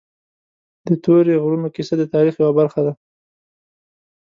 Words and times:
د 0.87 0.89
تورې 1.03 1.33
غرونو 1.43 1.67
کیسه 1.75 1.93
د 1.97 2.03
تاریخ 2.13 2.35
یوه 2.41 2.53
برخه 2.59 2.81
ده. 2.85 2.93